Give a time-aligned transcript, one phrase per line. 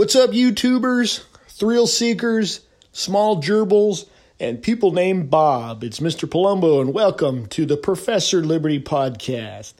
[0.00, 4.06] What's up, YouTubers, thrill seekers, small gerbils,
[4.40, 5.84] and people named Bob?
[5.84, 6.26] It's Mr.
[6.26, 9.74] Palumbo, and welcome to the Professor Liberty Podcast.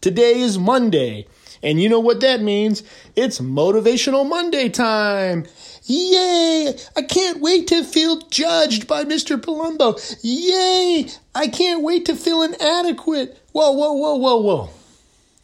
[0.00, 1.28] Today is Monday,
[1.62, 2.82] and you know what that means?
[3.14, 5.46] It's Motivational Monday time.
[5.84, 6.74] Yay!
[6.96, 9.40] I can't wait to feel judged by Mr.
[9.40, 9.94] Palumbo.
[10.22, 11.08] Yay!
[11.32, 13.38] I can't wait to feel inadequate.
[13.52, 14.70] Whoa, whoa, whoa, whoa, whoa.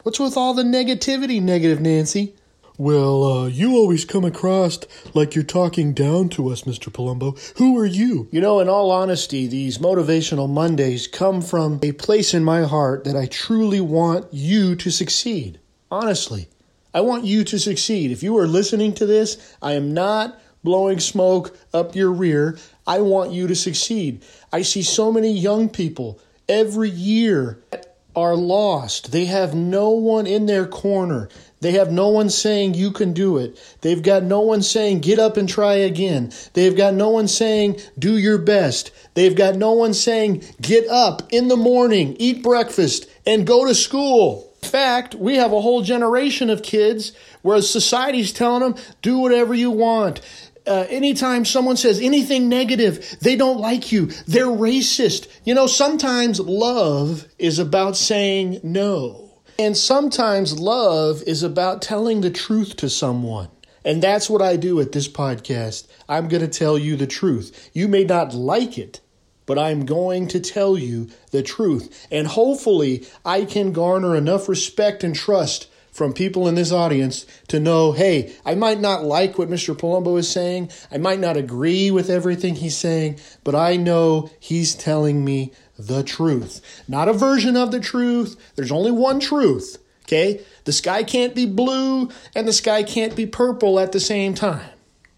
[0.03, 2.33] What's with all the negativity, Negative Nancy?
[2.79, 4.77] Well, uh, you always come across
[5.15, 6.91] like you're talking down to us, Mr.
[6.91, 7.35] Palumbo.
[7.57, 8.27] Who are you?
[8.31, 13.03] You know, in all honesty, these motivational Mondays come from a place in my heart
[13.05, 15.59] that I truly want you to succeed.
[15.89, 16.49] Honestly,
[16.93, 18.11] I want you to succeed.
[18.11, 22.59] If you are listening to this, I am not blowing smoke up your rear.
[22.85, 24.23] I want you to succeed.
[24.53, 27.59] I see so many young people every year
[28.17, 29.11] are lost.
[29.11, 31.29] They have no one in their corner.
[31.61, 33.59] They have no one saying you can do it.
[33.81, 36.31] They've got no one saying get up and try again.
[36.53, 38.89] They've got no one saying do your best.
[39.13, 43.75] They've got no one saying get up in the morning, eat breakfast, and go to
[43.75, 44.51] school.
[44.63, 47.11] In fact, we have a whole generation of kids
[47.43, 50.21] where society's telling them do whatever you want.
[50.67, 54.07] Uh, anytime someone says anything negative, they don't like you.
[54.27, 55.27] They're racist.
[55.45, 59.27] You know, sometimes love is about saying no.
[59.57, 63.49] And sometimes love is about telling the truth to someone.
[63.83, 65.87] And that's what I do at this podcast.
[66.09, 67.69] I'm going to tell you the truth.
[67.73, 68.99] You may not like it,
[69.45, 72.05] but I'm going to tell you the truth.
[72.11, 77.59] And hopefully, I can garner enough respect and trust from people in this audience to
[77.59, 79.75] know hey, I might not like what Mr.
[79.75, 80.69] Palumbo is saying.
[80.91, 86.03] I might not agree with everything he's saying, but I know he's telling me the
[86.03, 86.83] truth.
[86.87, 88.37] Not a version of the truth.
[88.55, 89.79] There's only one truth.
[90.03, 90.45] Okay?
[90.65, 94.69] The sky can't be blue and the sky can't be purple at the same time.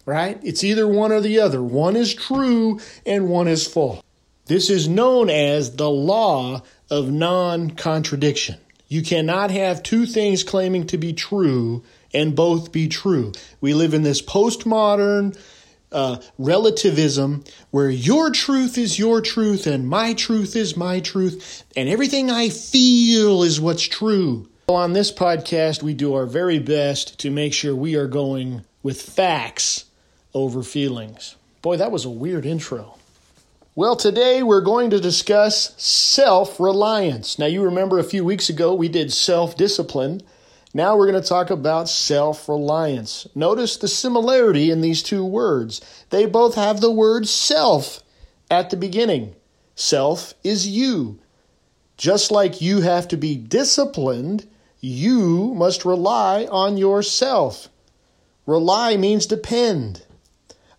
[0.06, 0.40] Right?
[0.44, 1.61] It's either one or the other.
[1.61, 4.01] One is true and one is false.
[4.46, 8.59] This is known as the law of non contradiction.
[8.89, 11.83] You cannot have two things claiming to be true
[12.13, 13.31] and both be true.
[13.61, 15.39] We live in this postmodern,
[15.91, 21.88] uh, relativism where your truth is your truth and my truth is my truth and
[21.88, 24.49] everything I feel is what's true.
[24.67, 29.01] On this podcast, we do our very best to make sure we are going with
[29.01, 29.85] facts
[30.33, 31.35] over feelings.
[31.61, 32.98] Boy, that was a weird intro.
[33.79, 37.40] Well, today we're going to discuss self reliance.
[37.40, 40.22] Now, you remember a few weeks ago we did self discipline.
[40.73, 43.25] Now we're going to talk about self reliance.
[43.35, 45.79] Notice the similarity in these two words.
[46.09, 48.03] They both have the word self
[48.51, 49.34] at the beginning.
[49.75, 51.17] Self is you.
[51.96, 54.46] Just like you have to be disciplined,
[54.81, 57.69] you must rely on yourself.
[58.46, 60.03] Rely means depend.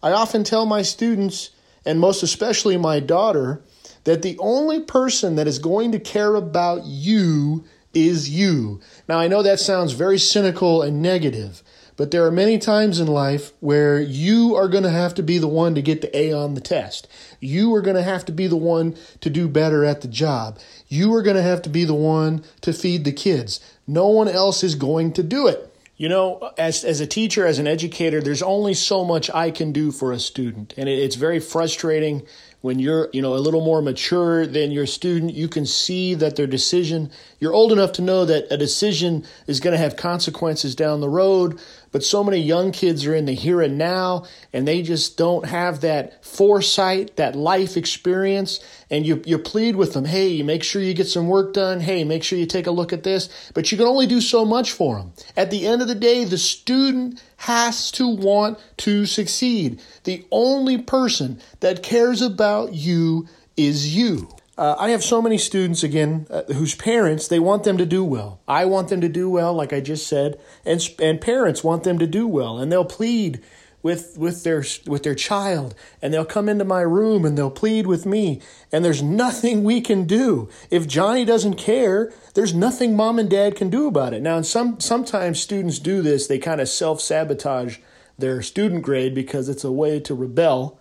[0.03, 1.49] I often tell my students,
[1.85, 3.63] and most especially my daughter,
[4.05, 8.81] that the only person that is going to care about you is you.
[9.09, 11.63] Now, I know that sounds very cynical and negative,
[11.97, 15.39] but there are many times in life where you are going to have to be
[15.39, 17.09] the one to get the A on the test.
[17.41, 20.59] You are going to have to be the one to do better at the job.
[20.89, 23.61] You are going to have to be the one to feed the kids.
[23.87, 25.70] No one else is going to do it.
[26.01, 29.71] You know, as, as a teacher, as an educator, there's only so much I can
[29.71, 30.73] do for a student.
[30.79, 32.23] And it, it's very frustrating
[32.63, 36.37] when you're you know a little more mature than your student you can see that
[36.37, 40.75] their decision you're old enough to know that a decision is going to have consequences
[40.75, 41.59] down the road
[41.93, 45.47] but so many young kids are in the here and now and they just don't
[45.47, 50.83] have that foresight that life experience and you, you plead with them hey make sure
[50.83, 51.81] you get some work done.
[51.81, 53.29] Hey make sure you take a look at this.
[53.55, 56.25] But you can only do so much for them at the end of the day
[56.25, 59.81] the student has to want to succeed.
[60.05, 63.27] The only person that cares about you
[63.57, 64.29] is you
[64.61, 68.05] uh, I have so many students again uh, whose parents they want them to do
[68.05, 68.43] well.
[68.47, 71.99] I want them to do well, like I just said, and and parents want them
[71.99, 73.41] to do well, and they'll plead
[73.83, 77.87] with with their with their child, and they'll come into my room and they'll plead
[77.87, 82.13] with me, and there's nothing we can do if Johnny doesn't care.
[82.35, 84.21] There's nothing mom and dad can do about it.
[84.21, 87.79] Now, some sometimes students do this; they kind of self sabotage
[88.19, 90.79] their student grade because it's a way to rebel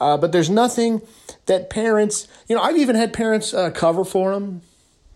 [0.00, 1.02] uh, but there's nothing
[1.46, 4.62] that parents, you know, I've even had parents uh, cover for them,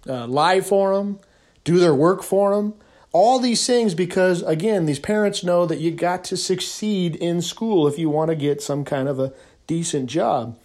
[0.09, 1.21] uh, lie for them,
[1.65, 2.75] do their work for them.
[3.13, 7.87] All these things because, again, these parents know that you got to succeed in school
[7.87, 9.33] if you want to get some kind of a
[9.67, 10.59] decent job.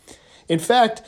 [0.47, 1.01] In fact,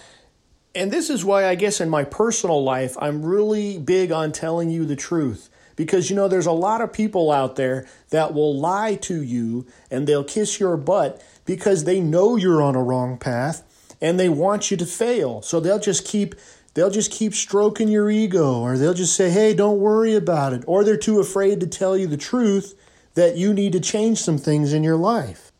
[0.76, 4.70] and this is why I guess in my personal life, I'm really big on telling
[4.70, 8.58] you the truth Because you know, there's a lot of people out there that will
[8.58, 13.18] lie to you and they'll kiss your butt because they know you're on a wrong
[13.18, 13.64] path
[14.00, 15.42] and they want you to fail.
[15.42, 16.36] So they'll just keep
[16.76, 20.64] they'll just keep stroking your ego or they'll just say, "Hey, don't worry about it."
[20.68, 22.76] Or they're too afraid to tell you the truth
[23.16, 25.52] that you need to change some things in your life.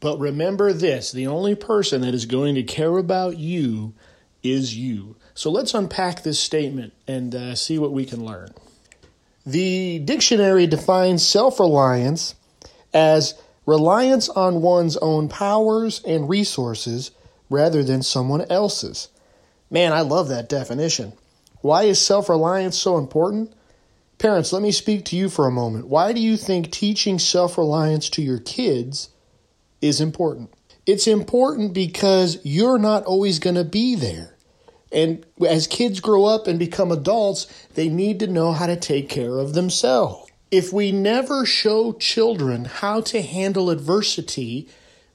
[0.00, 3.94] But remember this, the only person that is going to care about you
[4.42, 5.16] is you.
[5.32, 8.50] So let's unpack this statement and uh, see what we can learn.
[9.46, 12.34] The dictionary defines self reliance
[12.92, 13.32] as
[13.68, 17.10] reliance on one's own powers and resources
[17.50, 19.08] rather than someone else's.
[19.70, 21.12] Man, I love that definition.
[21.60, 23.52] Why is self reliance so important?
[24.16, 25.86] Parents, let me speak to you for a moment.
[25.86, 29.10] Why do you think teaching self reliance to your kids
[29.82, 30.50] is important?
[30.86, 34.34] It's important because you're not always going to be there.
[34.90, 39.10] And as kids grow up and become adults, they need to know how to take
[39.10, 40.27] care of themselves.
[40.50, 44.68] If we never show children how to handle adversity,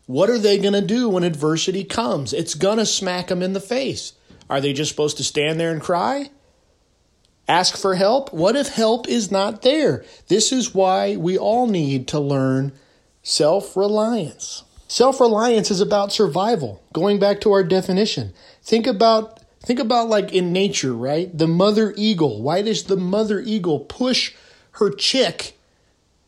[0.06, 2.34] what are they going to do when adversity comes?
[2.34, 4.14] It's going to smack them in the face.
[4.50, 6.30] Are they just supposed to stand there and cry?
[7.48, 8.32] Ask for help?
[8.34, 10.06] What if help is not there?
[10.28, 12.72] This is why we all need to learn
[13.24, 14.64] self reliance.
[14.88, 16.84] Self reliance is about survival.
[16.94, 21.36] Going back to our definition, think about Think about like in nature, right?
[21.36, 22.42] The mother eagle.
[22.42, 24.34] Why does the mother eagle push
[24.74, 25.58] her chick?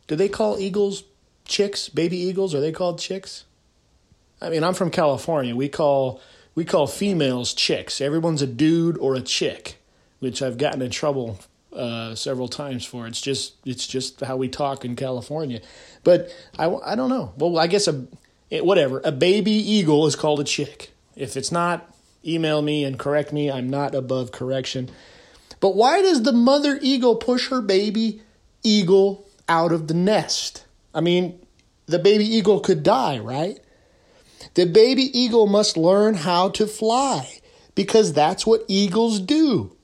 [0.06, 1.04] Do they call eagles
[1.44, 1.88] chicks?
[1.88, 2.54] Baby eagles?
[2.54, 3.44] Are they called chicks?
[4.40, 5.56] I mean, I'm from California.
[5.56, 6.20] We call
[6.54, 8.00] we call females chicks.
[8.00, 9.76] Everyone's a dude or a chick,
[10.20, 11.38] which I've gotten in trouble
[11.72, 13.06] uh, several times for.
[13.06, 15.60] It's just it's just how we talk in California.
[16.04, 17.32] But I, I don't know.
[17.36, 18.06] Well, I guess a
[18.50, 20.92] whatever a baby eagle is called a chick.
[21.14, 21.90] If it's not,
[22.24, 23.50] email me and correct me.
[23.50, 24.90] I'm not above correction.
[25.60, 28.20] But why does the mother eagle push her baby
[28.66, 30.64] eagle out of the nest?
[30.94, 31.38] I mean,
[31.86, 33.58] the baby eagle could die, right?
[34.54, 37.40] The baby eagle must learn how to fly
[37.74, 39.76] because that's what eagles do.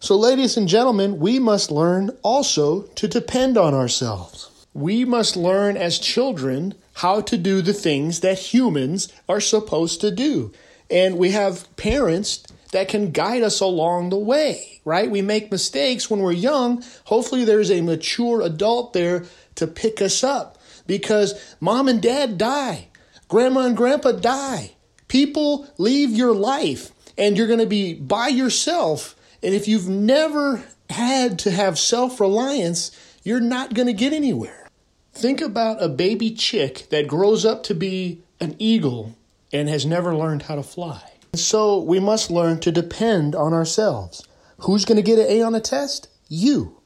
[0.00, 4.50] So, ladies and gentlemen, we must learn also to depend on ourselves.
[4.74, 10.10] We must learn as children how to do the things that humans are supposed to
[10.10, 10.52] do.
[10.90, 12.42] And we have parents
[12.72, 15.10] that can guide us along the way, right?
[15.10, 16.82] We make mistakes when we're young.
[17.04, 19.24] Hopefully, there's a mature adult there
[19.54, 22.88] to pick us up because mom and dad die,
[23.28, 24.72] grandma and grandpa die.
[25.08, 29.14] People leave your life and you're going to be by yourself.
[29.42, 32.90] And if you've never had to have self reliance,
[33.22, 34.68] you're not going to get anywhere.
[35.12, 39.14] Think about a baby chick that grows up to be an eagle
[39.52, 41.11] and has never learned how to fly.
[41.34, 44.28] So we must learn to depend on ourselves.
[44.58, 46.08] Who's going to get an A on a test?
[46.28, 46.82] You.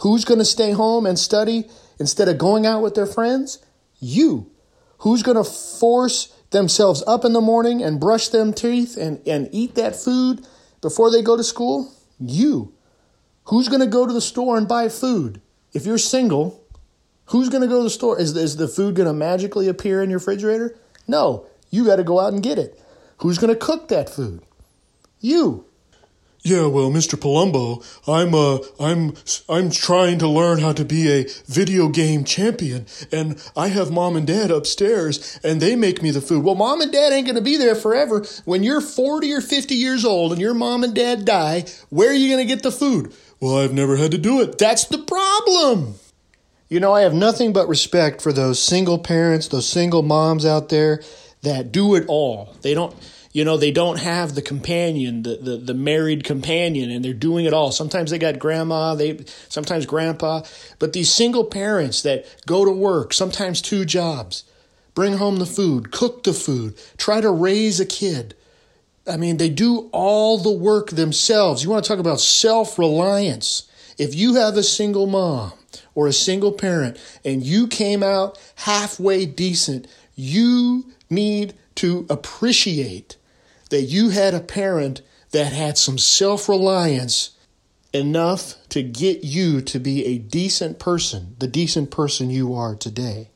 [0.00, 3.64] Who's going to stay home and study instead of going out with their friends?
[3.98, 4.50] You.
[4.98, 9.48] Who's going to force themselves up in the morning and brush them teeth and, and
[9.52, 10.46] eat that food
[10.82, 11.90] before they go to school?
[12.20, 12.74] You.
[13.44, 15.40] Who's going to go to the store and buy food?
[15.72, 16.62] If you're single,
[17.26, 18.20] who's going to go to the store?
[18.20, 20.78] Is, is the food going to magically appear in your refrigerator?
[21.06, 21.46] No.
[21.70, 22.78] You got to go out and get it.
[23.18, 24.42] Who's going to cook that food?
[25.20, 25.64] You.
[26.42, 27.18] Yeah, well, Mr.
[27.18, 29.14] Palumbo, I'm uh I'm
[29.48, 34.16] I'm trying to learn how to be a video game champion and I have mom
[34.16, 36.44] and dad upstairs and they make me the food.
[36.44, 38.24] Well, mom and dad ain't going to be there forever.
[38.44, 42.14] When you're 40 or 50 years old and your mom and dad die, where are
[42.14, 43.12] you going to get the food?
[43.40, 44.58] Well, I've never had to do it.
[44.58, 45.96] That's the problem.
[46.68, 50.68] You know, I have nothing but respect for those single parents, those single moms out
[50.68, 51.02] there
[51.42, 52.56] that do it all.
[52.62, 52.94] They don't
[53.32, 57.44] you know they don't have the companion the, the, the married companion and they're doing
[57.44, 57.72] it all.
[57.72, 60.42] Sometimes they got grandma they sometimes grandpa
[60.78, 64.44] but these single parents that go to work sometimes two jobs
[64.94, 68.34] bring home the food cook the food try to raise a kid.
[69.06, 71.62] I mean they do all the work themselves.
[71.62, 73.64] You want to talk about self-reliance?
[73.98, 75.52] If you have a single mom
[75.94, 79.86] or a single parent and you came out halfway decent
[80.20, 83.16] you need to appreciate
[83.70, 87.36] that you had a parent that had some self reliance
[87.92, 93.30] enough to get you to be a decent person, the decent person you are today.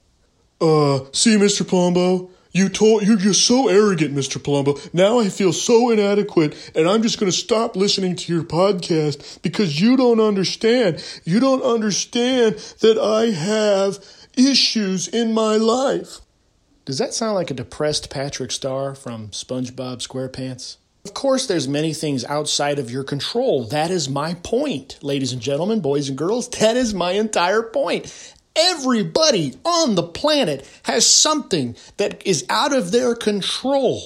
[0.60, 1.62] Uh, see, Mr.
[1.62, 4.38] Palumbo, you told you're just so arrogant, Mr.
[4.38, 4.92] Palumbo.
[4.92, 9.40] Now I feel so inadequate, and I'm just going to stop listening to your podcast
[9.42, 11.02] because you don't understand.
[11.24, 14.04] You don't understand that I have
[14.36, 16.20] issues in my life.
[16.84, 20.78] Does that sound like a depressed Patrick Star from SpongeBob SquarePants?
[21.04, 23.64] Of course, there's many things outside of your control.
[23.64, 26.48] That is my point, ladies and gentlemen, boys and girls.
[26.60, 28.34] That is my entire point.
[28.56, 34.02] Everybody on the planet has something that is out of their control,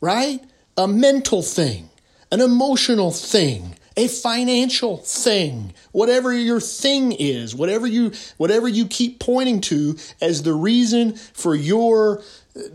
[0.00, 0.40] right?
[0.76, 1.90] A mental thing,
[2.32, 9.18] an emotional thing, a financial thing, whatever your thing is, whatever you whatever you keep
[9.18, 12.22] pointing to as the reason for your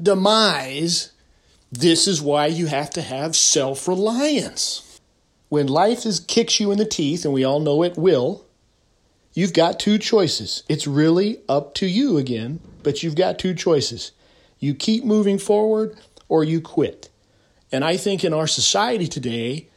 [0.01, 1.13] demise,
[1.71, 4.99] this is why you have to have self-reliance.
[5.47, 8.45] When life is kicks you in the teeth and we all know it will,
[9.33, 10.63] you've got two choices.
[10.67, 14.11] It's really up to you again, but you've got two choices.
[14.59, 17.09] You keep moving forward or you quit.
[17.71, 19.69] And I think in our society today,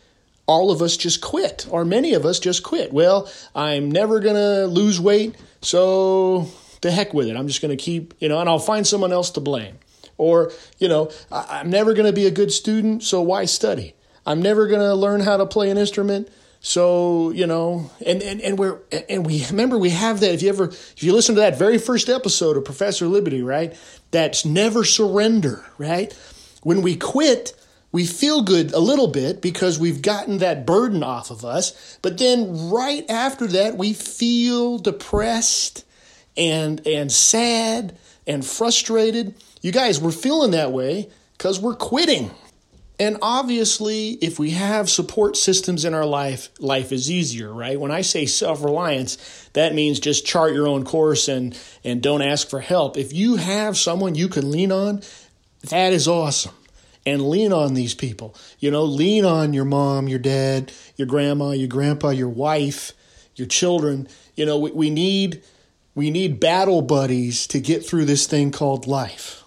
[0.47, 2.93] all of us just quit, or many of us just quit.
[2.93, 6.49] Well, I'm never going to lose weight, so
[6.83, 7.37] the heck with it.
[7.37, 9.79] I'm just going to keep, you know, and I'll find someone else to blame.
[10.19, 13.95] Or, you know, I'm never going to be a good student, so why study?
[14.25, 18.41] I'm never going to learn how to play an instrument, so, you know, and, and,
[18.41, 20.33] and we're, and we remember we have that.
[20.33, 23.77] If you ever, if you listen to that very first episode of Professor Liberty, right?
[24.11, 26.13] That's never surrender, right?
[26.63, 27.53] When we quit,
[27.97, 31.99] we feel good a little bit because we've gotten that burden off of us.
[32.03, 35.83] But then right after that, we feel depressed
[36.37, 39.35] and, and sad and frustrated.
[39.63, 42.33] You guys, we're feeling that way because we're quitting.
[43.01, 47.81] And obviously, if we have support systems in our life, life is easier, right?
[47.81, 49.17] When I say self reliance,
[49.55, 52.99] that means just chart your own course and, and don't ask for help.
[52.99, 55.01] If you have someone you can lean on,
[55.71, 56.53] that is awesome
[57.07, 58.35] and lean on these people.
[58.59, 62.93] You know, lean on your mom, your dad, your grandma, your grandpa, your wife,
[63.37, 64.09] your children.
[64.35, 65.43] You know, we, we need
[65.95, 69.45] we need battle buddies to get through this thing called life.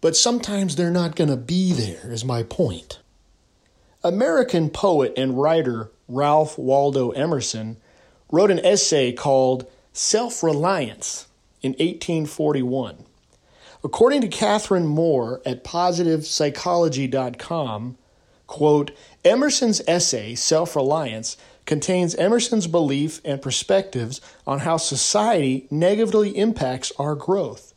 [0.00, 3.00] But sometimes they're not going to be there, is my point.
[4.02, 7.76] American poet and writer Ralph Waldo Emerson
[8.32, 11.28] wrote an essay called Self Reliance
[11.60, 13.04] in 1841.
[13.82, 17.96] According to Catherine Moore at positivepsychology.com,
[18.46, 18.90] quote,
[19.24, 27.14] Emerson's essay, Self Reliance, contains Emerson's belief and perspectives on how society negatively impacts our
[27.14, 27.72] growth.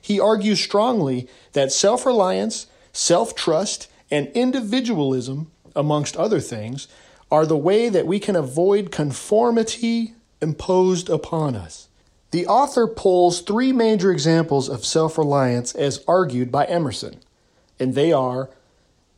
[0.00, 6.86] He argues strongly that self reliance, self trust, and individualism, amongst other things,
[7.32, 11.88] are the way that we can avoid conformity imposed upon us.
[12.30, 17.20] The author pulls three major examples of self reliance as argued by Emerson,
[17.80, 18.50] and they are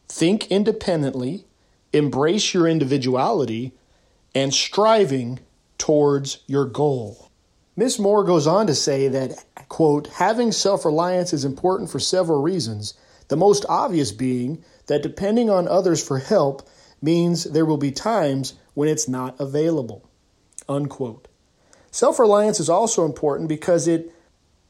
[0.08, 1.44] think independently,
[1.92, 3.72] embrace your individuality,
[4.34, 5.40] and striving
[5.76, 7.30] towards your goal.
[7.74, 12.42] Miss Moore goes on to say that, quote, having self reliance is important for several
[12.42, 12.94] reasons,
[13.26, 16.68] the most obvious being that depending on others for help
[17.02, 20.08] means there will be times when it's not available,
[20.68, 21.26] unquote.
[21.90, 24.12] Self reliance is also important because it,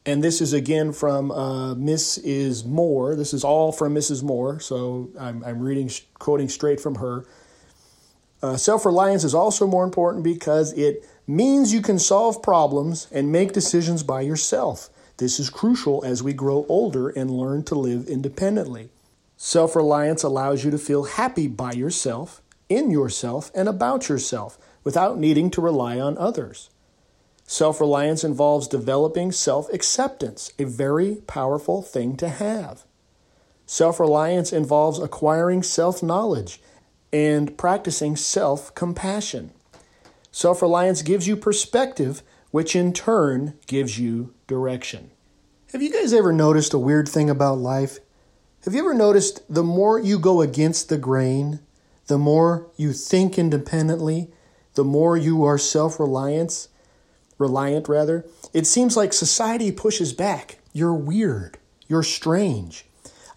[0.05, 2.65] and this is again from uh, Mrs.
[2.65, 3.15] Moore.
[3.15, 4.23] This is all from Mrs.
[4.23, 7.25] Moore, so I'm, I'm reading, quoting straight from her.
[8.41, 13.31] Uh, Self reliance is also more important because it means you can solve problems and
[13.31, 14.89] make decisions by yourself.
[15.17, 18.89] This is crucial as we grow older and learn to live independently.
[19.37, 25.19] Self reliance allows you to feel happy by yourself, in yourself, and about yourself without
[25.19, 26.70] needing to rely on others.
[27.51, 32.85] Self reliance involves developing self acceptance, a very powerful thing to have.
[33.65, 36.61] Self reliance involves acquiring self knowledge
[37.11, 39.51] and practicing self compassion.
[40.31, 45.11] Self reliance gives you perspective, which in turn gives you direction.
[45.73, 47.99] Have you guys ever noticed a weird thing about life?
[48.63, 51.59] Have you ever noticed the more you go against the grain,
[52.07, 54.31] the more you think independently,
[54.75, 56.69] the more you are self reliant,
[57.41, 60.59] reliant rather, it seems like society pushes back.
[60.71, 61.57] You're weird.
[61.87, 62.85] You're strange.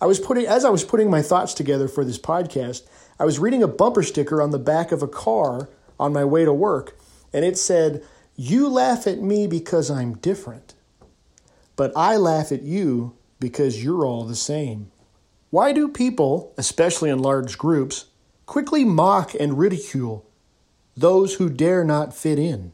[0.00, 2.82] I was putting as I was putting my thoughts together for this podcast,
[3.18, 5.68] I was reading a bumper sticker on the back of a car
[5.99, 6.96] on my way to work,
[7.32, 8.04] and it said,
[8.37, 10.75] "You laugh at me because I'm different,
[11.75, 14.90] but I laugh at you because you're all the same."
[15.50, 18.06] Why do people, especially in large groups,
[18.44, 20.26] quickly mock and ridicule
[20.96, 22.73] those who dare not fit in?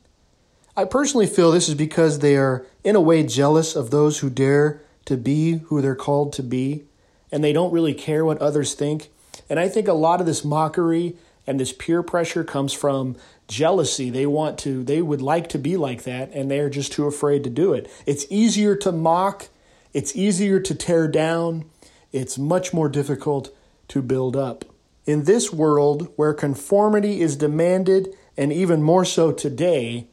[0.77, 4.31] I personally feel this is because they are, in a way, jealous of those who
[4.31, 6.85] dare to be who they're called to be,
[7.33, 9.11] and they don't really care what others think.
[9.49, 13.17] And I think a lot of this mockery and this peer pressure comes from
[13.49, 14.11] jealousy.
[14.11, 17.43] They want to, they would like to be like that, and they're just too afraid
[17.45, 17.91] to do it.
[18.07, 19.49] It's easier to mock,
[19.93, 21.65] it's easier to tear down,
[22.13, 23.55] it's much more difficult
[23.89, 24.65] to build up.
[25.05, 30.07] In this world where conformity is demanded, and even more so today,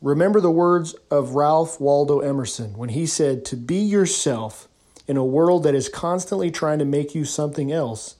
[0.00, 4.68] remember the words of Ralph Waldo Emerson when he said, To be yourself
[5.06, 8.16] in a world that is constantly trying to make you something else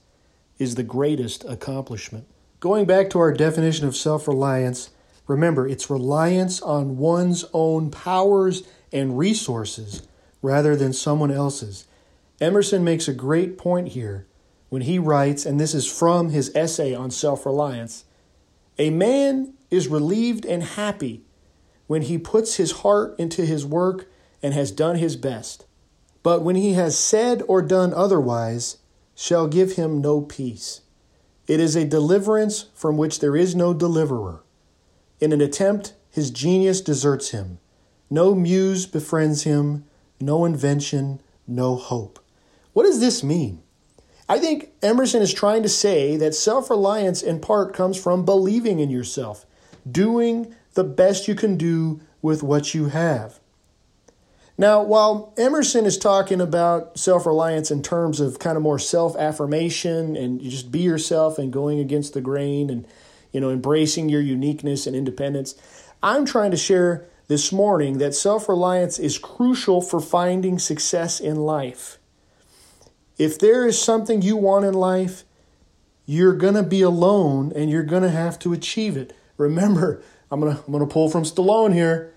[0.57, 2.25] is the greatest accomplishment.
[2.59, 4.89] Going back to our definition of self reliance,
[5.27, 10.07] remember it's reliance on one's own powers and resources
[10.41, 11.85] rather than someone else's.
[12.41, 14.25] Emerson makes a great point here
[14.69, 18.05] when he writes, and this is from his essay on self reliance
[18.77, 21.23] A man is relieved and happy
[21.89, 24.07] when he puts his heart into his work
[24.43, 25.65] and has done his best.
[26.21, 28.77] But when he has said or done otherwise,
[29.15, 30.81] shall give him no peace.
[31.47, 34.43] It is a deliverance from which there is no deliverer.
[35.19, 37.57] In an attempt, his genius deserts him.
[38.07, 39.83] No muse befriends him,
[40.21, 42.19] no invention, no hope.
[42.73, 43.63] What does this mean?
[44.29, 48.79] I think Emerson is trying to say that self reliance in part comes from believing
[48.79, 49.47] in yourself,
[49.91, 53.39] doing the best you can do with what you have.
[54.57, 59.15] Now, while Emerson is talking about self reliance in terms of kind of more self
[59.15, 62.85] affirmation and you just be yourself and going against the grain and
[63.31, 65.55] you know embracing your uniqueness and independence,
[66.03, 71.37] I'm trying to share this morning that self reliance is crucial for finding success in
[71.37, 71.97] life.
[73.17, 75.23] If there is something you want in life,
[76.05, 79.15] you're going to be alone and you're going to have to achieve it.
[79.37, 82.13] Remember, I'm to I'm to pull from Stallone here,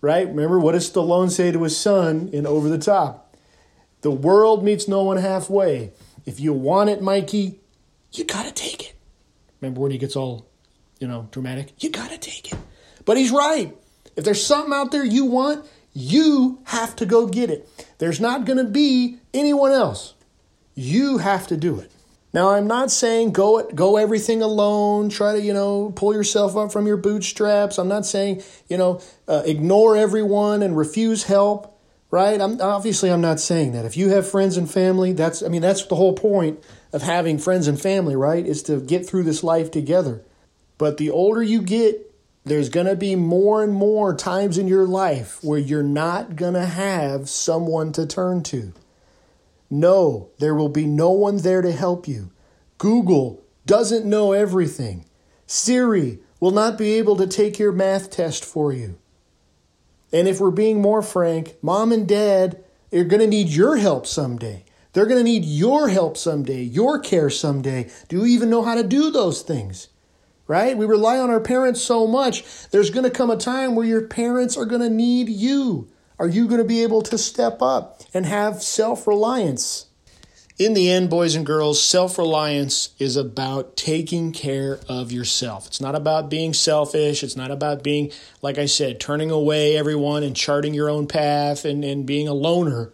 [0.00, 0.26] right?
[0.26, 3.36] Remember what does Stallone say to his son in Over the Top?
[4.02, 5.92] The world meets no one halfway.
[6.26, 7.60] If you want it, Mikey,
[8.12, 8.94] you got to take it.
[9.60, 10.48] Remember when he gets all,
[10.98, 11.72] you know, dramatic?
[11.78, 12.58] You got to take it.
[13.04, 13.76] But he's right.
[14.16, 17.68] If there's something out there you want, you have to go get it.
[17.98, 20.14] There's not to be anyone else.
[20.74, 21.92] You have to do it.
[22.32, 25.10] Now, I'm not saying go go everything alone.
[25.10, 27.78] Try to you know pull yourself up from your bootstraps.
[27.78, 31.68] I'm not saying you know uh, ignore everyone and refuse help.
[32.10, 32.40] Right?
[32.40, 33.86] I'm obviously I'm not saying that.
[33.86, 37.38] If you have friends and family, that's I mean that's the whole point of having
[37.38, 38.16] friends and family.
[38.16, 38.46] Right?
[38.46, 40.22] Is to get through this life together.
[40.78, 42.12] But the older you get,
[42.44, 46.54] there's going to be more and more times in your life where you're not going
[46.54, 48.72] to have someone to turn to.
[49.74, 52.30] No, there will be no one there to help you.
[52.76, 55.06] Google doesn't know everything.
[55.46, 58.98] Siri will not be able to take your math test for you.
[60.12, 64.06] And if we're being more frank, mom and dad are going to need your help
[64.06, 64.66] someday.
[64.92, 67.88] They're going to need your help someday, your care someday.
[68.08, 69.88] Do you even know how to do those things?
[70.46, 70.76] Right?
[70.76, 72.68] We rely on our parents so much.
[72.68, 75.88] There's going to come a time where your parents are going to need you.
[76.22, 79.86] Are you going to be able to step up and have self reliance?
[80.56, 85.66] In the end, boys and girls, self reliance is about taking care of yourself.
[85.66, 87.24] It's not about being selfish.
[87.24, 91.64] It's not about being, like I said, turning away everyone and charting your own path
[91.64, 92.92] and, and being a loner.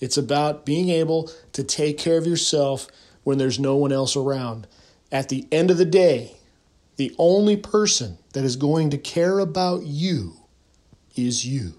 [0.00, 2.86] It's about being able to take care of yourself
[3.24, 4.66] when there's no one else around.
[5.12, 6.38] At the end of the day,
[6.96, 10.36] the only person that is going to care about you
[11.14, 11.74] is you.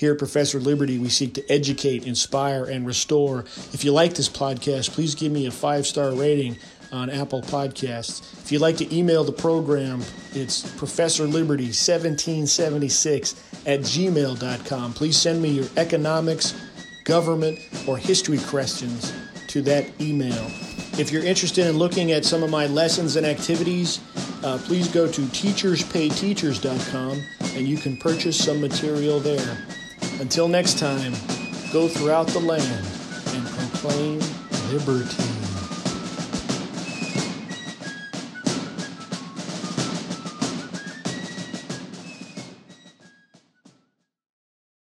[0.00, 3.40] Here at Professor Liberty, we seek to educate, inspire, and restore.
[3.74, 6.56] If you like this podcast, please give me a five star rating
[6.90, 8.22] on Apple Podcasts.
[8.42, 13.34] If you'd like to email the program, it's Professor Liberty 1776
[13.66, 14.94] at gmail.com.
[14.94, 16.58] Please send me your economics,
[17.04, 19.12] government, or history questions
[19.48, 20.46] to that email.
[20.98, 24.00] If you're interested in looking at some of my lessons and activities,
[24.42, 27.22] uh, please go to teacherspayteachers.com
[27.54, 29.58] and you can purchase some material there.
[30.20, 31.12] Until next time,
[31.72, 32.86] go throughout the land
[33.34, 34.20] and proclaim
[34.70, 35.29] liberty.